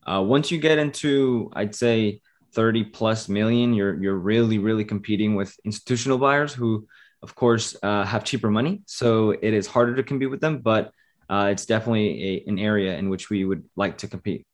Uh, 0.08 0.22
once 0.22 0.50
you 0.50 0.58
get 0.58 0.78
into, 0.78 1.50
I'd 1.52 1.74
say 1.74 2.20
30 2.54 2.84
plus 2.84 3.28
million, 3.28 3.74
you're 3.74 4.00
you're 4.02 4.16
really 4.16 4.58
really 4.58 4.84
competing 4.84 5.34
with 5.34 5.54
institutional 5.64 6.16
buyers 6.16 6.54
who, 6.54 6.86
of 7.22 7.34
course, 7.34 7.76
uh, 7.82 8.04
have 8.04 8.24
cheaper 8.24 8.50
money. 8.50 8.80
So 8.86 9.30
it 9.30 9.52
is 9.52 9.66
harder 9.66 9.94
to 9.96 10.02
compete 10.02 10.30
with 10.30 10.40
them, 10.40 10.60
but 10.60 10.92
uh, 11.28 11.48
it's 11.52 11.66
definitely 11.66 12.08
a, 12.24 12.48
an 12.48 12.58
area 12.58 12.96
in 12.96 13.10
which 13.10 13.28
we 13.28 13.44
would 13.44 13.64
like 13.76 13.98
to 13.98 14.08
compete. 14.08 14.46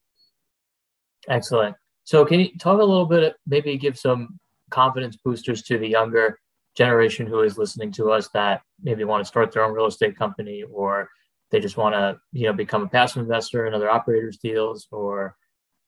Excellent. 1.28 1.76
So 2.02 2.25
can 2.25 2.40
you 2.40 2.58
talk 2.58 2.80
a 2.80 2.84
little 2.84 3.06
bit, 3.06 3.37
maybe 3.46 3.78
give 3.78 3.96
some 3.96 4.40
confidence 4.70 5.16
boosters 5.16 5.62
to 5.62 5.78
the 5.78 5.88
younger 5.88 6.37
generation 6.75 7.28
who 7.28 7.42
is 7.42 7.56
listening 7.56 7.92
to 7.92 8.11
us 8.11 8.28
that 8.34 8.62
maybe 8.82 9.04
want 9.04 9.23
to 9.23 9.28
start 9.28 9.52
their 9.52 9.62
own 9.62 9.73
real 9.73 9.87
estate 9.87 10.16
company 10.16 10.64
or 10.64 11.08
they 11.52 11.61
just 11.61 11.76
want 11.76 11.94
to 11.94 12.18
you 12.32 12.46
know 12.46 12.52
become 12.52 12.82
a 12.82 12.88
passive 12.88 13.23
investor 13.23 13.66
in 13.66 13.75
other 13.75 13.88
operators 13.88 14.38
deals 14.38 14.88
or 14.90 15.37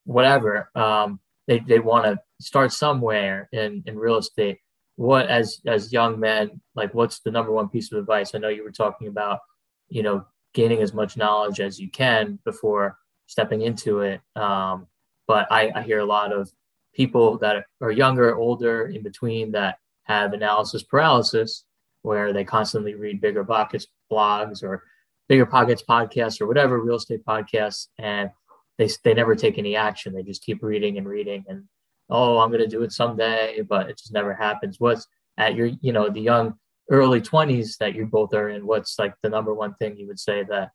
whatever 0.07 0.71
um, 0.75 1.21
they, 1.47 1.59
they 1.59 1.79
want 1.79 2.07
to 2.07 2.19
start 2.41 2.73
somewhere 2.73 3.49
in 3.53 3.83
in 3.87 3.99
real 3.99 4.17
estate. 4.17 4.59
What 4.97 5.27
as 5.27 5.61
as 5.67 5.93
young 5.93 6.19
men 6.19 6.61
like 6.75 6.95
what's 6.95 7.21
the 7.21 7.31
number 7.31 7.53
one 7.53 7.69
piece 7.69 7.93
of 7.93 7.99
advice? 7.99 8.35
I 8.35 8.39
know 8.39 8.49
you 8.49 8.65
were 8.65 8.71
talking 8.71 9.09
about 9.09 9.41
you 9.89 10.03
know 10.03 10.25
gaining 10.55 10.81
as 10.81 10.95
much 10.95 11.17
knowledge 11.17 11.61
as 11.61 11.79
you 11.79 11.91
can 11.91 12.39
before 12.45 12.97
stepping 13.27 13.61
into 13.63 14.01
it 14.01 14.21
um, 14.37 14.87
but 15.27 15.47
I, 15.51 15.71
I 15.75 15.83
hear 15.83 15.99
a 15.99 16.05
lot 16.05 16.33
of 16.33 16.51
people 16.95 17.37
that 17.39 17.67
are 17.81 17.91
younger 17.91 18.35
older 18.37 18.87
in 18.87 19.03
between 19.03 19.53
that 19.53 19.79
have 20.05 20.33
analysis 20.33 20.83
paralysis 20.83 21.65
where 22.03 22.33
they 22.33 22.45
constantly 22.45 22.95
read 22.95 23.21
BiggerPockets 23.21 23.87
blogs 24.11 24.63
or 24.63 24.85
BiggerPockets 25.31 25.85
podcasts 25.85 26.41
or 26.41 26.47
whatever 26.47 26.81
real 26.81 26.97
estate 26.97 27.25
podcasts 27.27 27.89
and 27.99 28.31
they, 28.79 28.89
they 29.05 29.15
never 29.15 29.35
take 29.35 29.59
any 29.59 29.77
action 29.77 30.13
they 30.13 30.23
just 30.23 30.43
keep 30.43 30.63
reading 30.63 30.99
and 30.99 31.09
reading 31.09 31.45
and 31.49 31.65
oh 32.11 32.39
i'm 32.39 32.51
going 32.51 32.63
to 32.63 32.67
do 32.67 32.83
it 32.83 32.93
someday 32.93 33.61
but 33.69 33.89
it 33.89 33.99
just 33.99 34.13
never 34.13 34.35
happens 34.35 34.79
what's 34.79 35.07
at 35.39 35.55
your 35.55 35.71
you 35.81 35.93
know 35.93 36.09
the 36.09 36.21
young 36.21 36.55
early 36.91 37.21
20s 37.21 37.79
that 37.79 37.95
you 37.95 38.07
both 38.07 38.33
are 38.33 38.49
in 38.49 38.67
what's 38.67 38.99
like 38.99 39.15
the 39.23 39.29
number 39.29 39.53
one 39.53 39.75
thing 39.75 39.97
you 39.97 40.07
would 40.07 40.21
say 40.21 40.45
that 40.45 40.71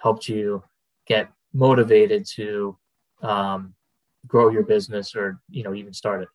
helped 0.00 0.28
you 0.28 0.62
get 1.06 1.28
motivated 1.52 2.24
to 2.24 2.76
um, 3.22 3.74
grow 4.26 4.50
your 4.50 4.62
business 4.62 5.16
or 5.16 5.40
you 5.50 5.62
know 5.64 5.74
even 5.74 5.92
start 5.92 6.22
it 6.22 6.28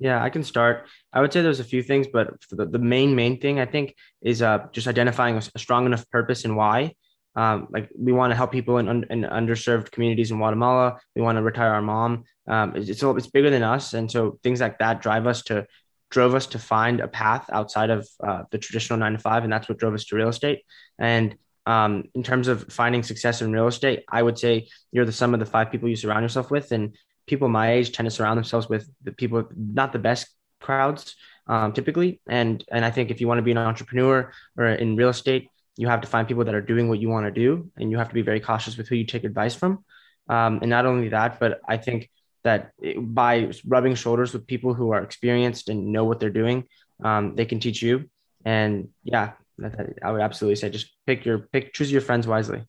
yeah, 0.00 0.22
I 0.22 0.30
can 0.30 0.44
start. 0.44 0.86
I 1.12 1.20
would 1.20 1.32
say 1.32 1.42
there's 1.42 1.60
a 1.60 1.64
few 1.64 1.82
things, 1.82 2.06
but 2.12 2.32
the, 2.50 2.66
the 2.66 2.78
main 2.78 3.14
main 3.14 3.40
thing 3.40 3.58
I 3.58 3.66
think 3.66 3.96
is 4.22 4.42
uh, 4.42 4.66
just 4.72 4.86
identifying 4.86 5.34
a, 5.36 5.42
a 5.54 5.58
strong 5.58 5.86
enough 5.86 6.08
purpose 6.10 6.44
and 6.44 6.56
why. 6.56 6.94
Um, 7.38 7.68
like 7.70 7.88
we 7.96 8.12
want 8.12 8.32
to 8.32 8.36
help 8.36 8.50
people 8.50 8.78
in, 8.78 8.88
in 8.88 9.22
underserved 9.22 9.92
communities 9.92 10.32
in 10.32 10.38
Guatemala. 10.38 10.98
We 11.14 11.22
want 11.22 11.38
to 11.38 11.42
retire 11.42 11.72
our 11.72 11.82
mom. 11.82 12.24
Um, 12.48 12.74
it's, 12.74 12.88
it's 12.88 13.02
it's 13.02 13.28
bigger 13.28 13.48
than 13.48 13.62
us, 13.62 13.94
and 13.94 14.10
so 14.10 14.40
things 14.42 14.60
like 14.60 14.78
that 14.80 15.00
drive 15.00 15.28
us 15.28 15.42
to 15.44 15.66
drove 16.10 16.34
us 16.34 16.46
to 16.46 16.58
find 16.58 16.98
a 16.98 17.06
path 17.06 17.48
outside 17.52 17.90
of 17.90 18.08
uh, 18.26 18.42
the 18.50 18.58
traditional 18.58 18.98
nine 18.98 19.12
to 19.12 19.18
five, 19.18 19.44
and 19.44 19.52
that's 19.52 19.68
what 19.68 19.78
drove 19.78 19.94
us 19.94 20.06
to 20.06 20.16
real 20.16 20.28
estate. 20.28 20.64
And 20.98 21.36
um, 21.64 22.04
in 22.16 22.24
terms 22.24 22.48
of 22.48 22.72
finding 22.72 23.04
success 23.04 23.40
in 23.40 23.52
real 23.52 23.68
estate, 23.68 24.04
I 24.10 24.20
would 24.20 24.38
say 24.38 24.66
you're 24.90 25.04
the 25.04 25.12
sum 25.12 25.32
of 25.32 25.38
the 25.38 25.46
five 25.46 25.70
people 25.70 25.88
you 25.88 25.94
surround 25.94 26.24
yourself 26.24 26.50
with, 26.50 26.72
and 26.72 26.96
people 27.28 27.48
my 27.48 27.70
age 27.70 27.92
tend 27.92 28.06
to 28.06 28.10
surround 28.10 28.36
themselves 28.36 28.68
with 28.68 28.90
the 29.04 29.12
people 29.12 29.48
not 29.54 29.92
the 29.92 29.98
best 30.00 30.26
crowds 30.60 31.14
um, 31.46 31.72
typically 31.72 32.20
and 32.28 32.64
and 32.72 32.84
i 32.84 32.90
think 32.90 33.10
if 33.10 33.20
you 33.20 33.28
want 33.28 33.38
to 33.38 33.42
be 33.42 33.52
an 33.52 33.58
entrepreneur 33.58 34.32
or 34.56 34.66
in 34.66 34.96
real 34.96 35.10
estate 35.10 35.48
you 35.78 35.88
have 35.88 36.02
to 36.02 36.08
find 36.08 36.28
people 36.28 36.44
that 36.44 36.54
are 36.54 36.66
doing 36.72 36.88
what 36.88 36.98
you 36.98 37.08
want 37.08 37.24
to 37.24 37.30
do 37.30 37.70
and 37.78 37.90
you 37.90 37.96
have 37.96 38.08
to 38.08 38.14
be 38.14 38.22
very 38.30 38.40
cautious 38.40 38.76
with 38.76 38.88
who 38.88 38.96
you 38.96 39.06
take 39.06 39.24
advice 39.24 39.54
from. 39.54 39.84
Um, 40.28 40.58
and 40.60 40.68
not 40.68 40.84
only 40.84 41.08
that 41.08 41.40
but 41.40 41.60
i 41.66 41.78
think 41.78 42.10
that 42.44 42.72
by 42.98 43.50
rubbing 43.66 43.94
shoulders 43.94 44.34
with 44.34 44.46
people 44.46 44.74
who 44.74 44.90
are 44.92 45.02
experienced 45.02 45.70
and 45.70 45.92
know 45.94 46.04
what 46.04 46.20
they're 46.20 46.38
doing 46.42 46.64
um, 47.02 47.34
they 47.36 47.46
can 47.46 47.60
teach 47.60 47.80
you. 47.80 48.10
And 48.44 48.88
yeah 49.04 49.32
i 50.04 50.12
would 50.12 50.20
absolutely 50.20 50.56
say 50.56 50.68
just 50.70 50.88
pick 51.06 51.24
your 51.24 51.38
pick 51.38 51.72
choose 51.72 51.90
your 51.90 52.02
friends 52.02 52.26
wisely. 52.26 52.60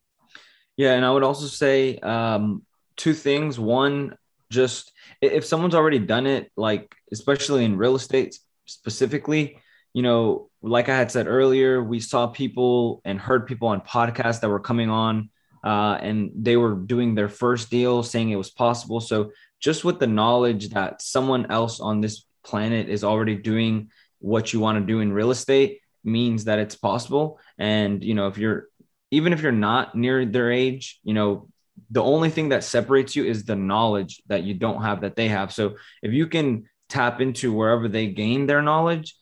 Yeah 0.78 0.94
and 0.94 1.04
i 1.04 1.12
would 1.12 1.24
also 1.24 1.48
say 1.48 1.98
um, 2.00 2.64
two 3.00 3.14
things. 3.14 3.58
One 3.58 4.16
just 4.52 4.92
if 5.22 5.46
someone's 5.46 5.74
already 5.74 6.00
done 6.00 6.28
it, 6.28 6.52
like 6.56 6.94
especially 7.12 7.66
in 7.66 7.78
real 7.78 7.96
estate 7.96 8.38
specifically, 8.66 9.58
you 9.94 10.02
know, 10.04 10.50
like 10.62 10.90
I 10.90 10.98
had 10.98 11.12
said 11.12 11.28
earlier, 11.28 11.84
we 11.84 12.00
saw 12.00 12.28
people 12.28 13.02
and 13.06 13.20
heard 13.20 13.48
people 13.48 13.70
on 13.70 13.82
podcasts 13.82 14.42
that 14.42 14.50
were 14.50 14.60
coming 14.60 14.90
on 14.90 15.30
uh, 15.64 15.98
and 16.02 16.32
they 16.36 16.58
were 16.58 16.76
doing 16.76 17.16
their 17.16 17.30
first 17.30 17.70
deal 17.70 18.04
saying 18.04 18.30
it 18.30 18.36
was 18.36 18.50
possible. 18.50 19.00
So 19.00 19.32
just 19.60 19.84
with 19.84 20.00
the 20.00 20.08
knowledge 20.08 20.70
that 20.70 21.02
someone 21.02 21.52
else 21.52 21.80
on 21.80 22.02
this 22.02 22.26
planet 22.44 22.90
is 22.90 23.04
already 23.04 23.36
doing 23.36 23.90
what 24.20 24.54
you 24.54 24.60
want 24.60 24.80
to 24.80 24.86
do 24.86 25.00
in 25.00 25.14
real 25.14 25.32
estate 25.32 25.80
means 26.04 26.46
that 26.46 26.60
it's 26.60 26.76
possible. 26.76 27.40
And, 27.58 28.04
you 28.04 28.14
know, 28.14 28.28
if 28.28 28.38
you're, 28.38 28.68
even 29.12 29.34
if 29.34 29.42
you're 29.42 29.52
not 29.52 29.96
near 29.96 30.26
their 30.26 30.52
age, 30.52 31.00
you 31.04 31.14
know, 31.14 31.50
the 31.90 32.04
only 32.04 32.30
thing 32.30 32.50
that 32.50 32.64
separates 32.64 33.16
you 33.16 33.26
is 33.26 33.44
the 33.44 33.56
knowledge 33.56 34.22
that 34.28 34.44
you 34.44 34.54
don't 34.54 34.84
have 34.84 35.02
that 35.02 35.16
they 35.16 35.30
have. 35.30 35.52
So 35.52 35.76
if 36.02 36.14
you 36.14 36.28
can 36.28 36.70
tap 36.90 37.22
into 37.22 37.54
wherever 37.54 37.88
they 37.88 38.08
gain 38.08 38.46
their 38.46 38.62
knowledge, 38.62 39.16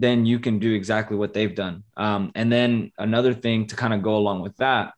then 0.00 0.24
you 0.26 0.38
can 0.38 0.58
do 0.58 0.72
exactly 0.74 1.16
what 1.16 1.34
they've 1.34 1.54
done. 1.54 1.82
Um, 1.96 2.30
and 2.34 2.52
then 2.52 2.92
another 2.98 3.34
thing 3.34 3.66
to 3.66 3.76
kind 3.76 3.92
of 3.92 4.02
go 4.02 4.16
along 4.16 4.42
with 4.42 4.56
that, 4.58 4.92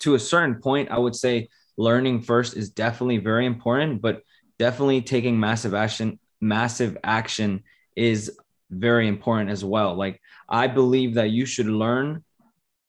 to 0.00 0.14
a 0.14 0.18
certain 0.18 0.56
point, 0.56 0.90
I 0.90 0.98
would 0.98 1.14
say 1.14 1.48
learning 1.76 2.22
first 2.22 2.56
is 2.56 2.70
definitely 2.70 3.18
very 3.18 3.46
important, 3.46 4.00
but 4.00 4.22
definitely 4.58 5.02
taking 5.02 5.38
massive 5.38 5.74
action, 5.74 6.18
massive 6.40 6.96
action 7.04 7.62
is 7.94 8.38
very 8.70 9.06
important 9.06 9.50
as 9.50 9.64
well. 9.64 9.94
Like 9.94 10.20
I 10.48 10.66
believe 10.66 11.14
that 11.14 11.30
you 11.30 11.44
should 11.44 11.66
learn 11.66 12.24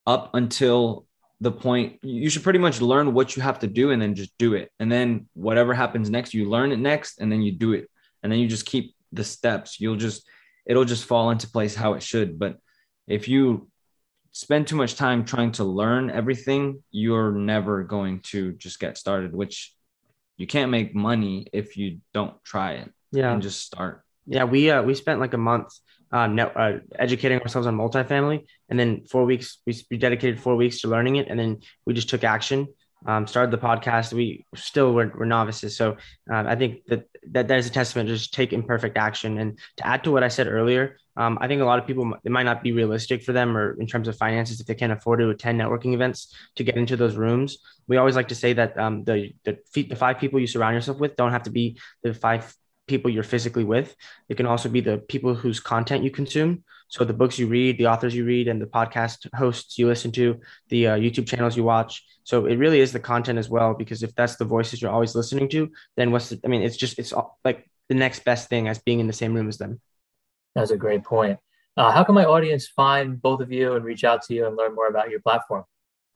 up 0.05 0.31
until 0.34 1.05
the 1.39 1.51
point 1.51 2.00
you 2.01 2.29
should 2.29 2.41
pretty 2.41 2.57
much 2.57 2.81
learn 2.81 3.13
what 3.13 3.36
you 3.36 3.43
have 3.43 3.60
to 3.60 3.67
do 3.67 3.91
and 3.91 4.01
then 4.01 4.15
just 4.15 4.36
do 4.39 4.55
it 4.55 4.72
and 4.79 4.91
then 4.91 5.27
whatever 5.36 5.72
happens 5.72 6.10
next 6.10 6.34
you 6.34 6.50
learn 6.50 6.72
it 6.72 6.79
next 6.79 7.19
and 7.19 7.31
then 7.31 7.43
you 7.43 7.51
do 7.51 7.74
it 7.74 7.88
and 8.24 8.31
then 8.31 8.39
you 8.39 8.48
just 8.48 8.65
keep 8.65 8.96
the 9.12 9.24
steps 9.24 9.79
you'll 9.79 9.96
just 9.96 10.27
it'll 10.67 10.86
just 10.86 11.05
fall 11.05 11.31
into 11.31 11.50
place 11.50 11.75
how 11.75 11.93
it 11.93 12.03
should 12.03 12.38
but 12.38 12.57
if 13.07 13.27
you 13.27 13.67
spend 14.31 14.67
too 14.67 14.75
much 14.75 14.95
time 14.95 15.25
trying 15.25 15.51
to 15.51 15.63
learn 15.63 16.12
everything 16.12 16.83
you're 16.91 17.31
never 17.31 17.83
going 17.83 18.19
to 18.19 18.51
just 18.53 18.79
get 18.79 18.97
started 18.97 19.33
which 19.33 19.74
you 20.38 20.45
can't 20.45 20.69
make 20.69 20.93
money 20.93 21.47
if 21.53 21.77
you 21.77 22.00
don't 22.13 22.36
try 22.43 22.74
it 22.74 22.91
yeah 23.12 23.31
and 23.31 23.41
just 23.41 23.62
start 23.62 24.03
yeah 24.27 24.43
we 24.43 24.69
uh 24.69 24.83
we 24.83 24.93
spent 24.93 25.19
like 25.19 25.33
a 25.33 25.38
month 25.38 25.74
uh, 26.12 26.27
uh, 26.55 26.79
educating 26.97 27.39
ourselves 27.41 27.67
on 27.67 27.77
multifamily. 27.77 28.45
And 28.69 28.79
then 28.79 29.05
four 29.05 29.25
weeks, 29.25 29.59
we, 29.65 29.75
we 29.91 29.97
dedicated 29.97 30.39
four 30.39 30.55
weeks 30.55 30.81
to 30.81 30.88
learning 30.88 31.17
it. 31.17 31.27
And 31.29 31.39
then 31.39 31.59
we 31.86 31.93
just 31.93 32.09
took 32.09 32.24
action, 32.24 32.67
um, 33.06 33.27
started 33.27 33.51
the 33.51 33.58
podcast. 33.58 34.13
We 34.13 34.46
still 34.56 34.94
were, 34.94 35.08
were 35.16 35.25
novices. 35.25 35.77
So 35.77 35.98
um, 36.32 36.48
I 36.48 36.56
think 36.56 36.86
that, 36.88 37.08
that 37.32 37.48
that 37.48 37.60
is 37.60 37.68
a 37.68 37.72
testament 37.72 38.10
to 38.10 38.16
just 38.16 38.34
take 38.34 38.54
imperfect 38.54 38.98
action. 38.98 39.38
And 39.38 39.60
to 39.77 39.88
add 39.88 40.04
to 40.04 40.12
what 40.12 40.24
I 40.24 40.27
said 40.27 40.48
earlier, 40.48 40.98
um, 41.16 41.38
I 41.42 41.48
think 41.48 41.62
a 41.62 41.66
lot 41.66 41.80
of 41.80 41.88
people, 41.88 42.13
it 42.24 42.32
might 42.32 42.44
not 42.44 42.63
be 42.63 42.72
realistic 42.72 43.24
for 43.24 43.34
them 43.34 43.58
or 43.58 43.80
in 43.80 43.88
terms 43.88 44.08
of 44.08 44.18
finances, 44.18 44.60
if 44.60 44.68
they 44.68 44.75
can't 44.75 44.92
afford 44.92 45.20
to 45.20 45.30
attend 45.30 45.60
networking 45.60 45.94
events 45.94 46.34
to 46.56 46.63
get 46.63 46.77
into 46.77 46.96
those 46.96 47.16
rooms. 47.16 47.58
We 47.88 47.98
always 47.98 48.16
like 48.16 48.27
to 48.30 48.36
say 48.36 48.54
that 48.54 48.77
um, 48.77 49.04
the, 49.04 49.34
the, 49.44 49.58
the 49.74 49.96
five 49.96 50.20
people 50.20 50.39
you 50.39 50.48
surround 50.48 50.75
yourself 50.75 51.00
with 51.00 51.16
don't 51.16 51.32
have 51.32 51.44
to 51.44 51.50
be 51.50 51.80
the 52.04 52.13
five 52.13 52.54
people 52.88 53.12
you're 53.12 53.24
physically 53.24 53.63
with. 53.63 53.96
It 54.29 54.38
can 54.38 54.46
also 54.46 54.70
be 54.70 54.82
the 54.82 54.98
people 54.98 55.36
whose 55.36 55.60
content 55.60 56.03
you 56.03 56.12
consume. 56.12 56.63
So 56.89 57.03
the 57.03 57.13
books 57.13 57.38
you 57.38 57.48
read, 57.48 57.77
the 57.77 57.88
authors 57.88 58.15
you 58.15 58.25
read, 58.25 58.48
and 58.48 58.62
the 58.62 58.65
podcast 58.65 59.27
hosts 59.36 59.77
you 59.77 59.88
listen 59.88 60.12
to, 60.13 60.39
the 60.70 60.88
uh, 60.88 60.98
YouTube 60.98 61.27
channels 61.27 61.58
you 61.58 61.63
watch. 61.63 62.03
So 62.24 62.46
it 62.46 62.56
really 62.56 62.79
is 62.79 62.94
the 62.94 63.00
content 63.00 63.38
as 63.39 63.50
well, 63.50 63.74
because 63.74 64.03
if 64.03 64.15
that's 64.15 64.38
the 64.38 64.46
voices 64.46 64.82
you're 64.82 64.91
always 64.91 65.13
listening 65.13 65.50
to, 65.50 65.70
then 65.98 66.12
what's 66.12 66.29
the, 66.29 66.39
I 66.46 66.48
mean, 66.48 66.62
it's 66.62 66.77
just, 66.77 66.98
it's 66.98 67.12
all, 67.12 67.38
like 67.44 67.70
the 67.89 67.96
next 67.96 68.24
best 68.24 68.50
thing 68.50 68.67
as 68.67 68.79
being 68.79 69.00
in 69.00 69.08
the 69.08 69.13
same 69.13 69.34
room 69.34 69.50
as 69.50 69.58
them. 69.58 69.82
That's 70.56 70.72
a 70.72 70.77
great 70.77 71.03
point. 71.03 71.39
Uh, 71.75 71.91
how 71.91 72.03
can 72.03 72.15
my 72.15 72.25
audience 72.25 72.67
find 72.67 73.22
both 73.22 73.41
of 73.41 73.51
you 73.51 73.75
and 73.75 73.86
reach 73.86 74.03
out 74.03 74.24
to 74.24 74.34
you 74.34 74.48
and 74.48 74.56
learn 74.56 74.74
more 74.74 74.88
about 74.88 75.10
your 75.10 75.20
platform? 75.20 75.63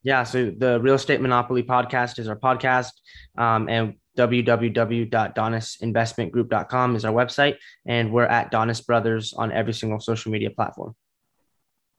Yeah, 0.04 0.24
so 0.24 0.50
the 0.50 0.80
Real 0.80 0.96
Estate 0.96 1.22
Monopoly 1.22 1.62
podcast 1.62 2.18
is 2.18 2.28
our 2.28 2.36
podcast, 2.36 2.94
um, 3.38 3.70
and 3.70 3.96
www.donisinvestmentgroup.com 4.18 6.96
is 6.96 7.06
our 7.06 7.14
website, 7.14 7.58
and 7.86 8.12
we're 8.12 8.26
at 8.26 8.52
Donis 8.52 8.84
Brothers 8.86 9.34
on 9.34 9.52
every 9.52 9.74
single 9.74 10.00
social 10.00 10.32
media 10.32 10.50
platform. 10.50 10.96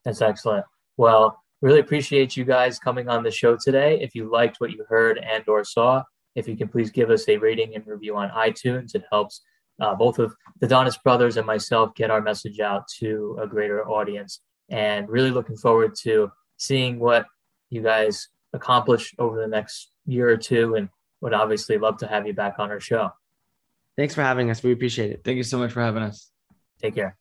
That's 0.05 0.21
excellent. 0.21 0.67
Well, 0.97 1.43
really 1.63 1.81
appreciate 1.81 2.37
you 2.37 2.45
guys 2.45 2.79
coming 2.79 3.09
on 3.09 3.23
the 3.23 3.31
show 3.31 3.57
today. 3.57 4.01
If 4.01 4.15
you 4.15 4.31
liked 4.31 4.57
what 4.59 4.73
you 4.73 4.85
heard 4.89 5.19
and 5.19 5.45
or 5.49 5.65
saw, 5.65 6.03
if 6.35 6.49
you 6.49 6.57
can 6.57 6.69
please 6.69 6.91
give 6.91 7.11
us 7.11 7.29
a 7.29 7.37
rating 7.37 7.75
and 7.75 7.87
review 7.87 8.17
on 8.17 8.31
iTunes, 8.31 8.95
it 8.95 9.05
helps 9.11 9.43
uh, 9.81 9.95
both 9.95 10.19
of 10.19 10.35
the 10.61 10.67
Donis 10.67 11.03
brothers 11.03 11.37
and 11.37 11.47
myself 11.47 11.95
get 11.95 12.11
our 12.11 12.21
message 12.21 12.61
out 12.61 12.87
to 12.99 13.39
a 13.41 13.47
greater 13.47 13.89
audience. 13.89 14.41
And 14.69 15.09
really 15.09 15.31
looking 15.31 15.57
forward 15.57 15.95
to 16.03 16.31
seeing 16.57 16.99
what 16.99 17.27
you 17.71 17.83
guys 17.83 18.29
accomplish 18.53 19.15
over 19.19 19.41
the 19.41 19.47
next 19.47 19.91
year 20.07 20.29
or 20.29 20.37
two 20.37 20.75
and 20.75 20.89
would 21.23 21.33
obviously 21.33 21.79
love 21.79 21.97
to 21.99 22.07
have 22.07 22.27
you 22.27 22.35
back 22.35 22.59
on 22.59 22.71
our 22.71 22.81
show. 22.81 23.11
Thanks 23.97 24.15
for 24.15 24.23
having 24.23 24.51
us. 24.51 24.63
We 24.63 24.73
appreciate 24.73 25.13
it. 25.13 25.25
Thank 25.25 25.37
you 25.37 25.43
so 25.43 25.59
much 25.59 25.73
for 25.73 25.81
having 25.81 26.03
us. 26.03 26.31
Take 26.81 26.97
care. 26.97 27.17